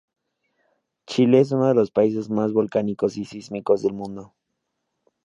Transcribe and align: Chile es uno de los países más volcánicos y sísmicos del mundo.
Chile 1.05 1.41
es 1.41 1.51
uno 1.51 1.67
de 1.67 1.75
los 1.75 1.91
países 1.91 2.27
más 2.31 2.53
volcánicos 2.53 3.17
y 3.17 3.25
sísmicos 3.25 3.83
del 3.83 3.93
mundo. 3.93 4.33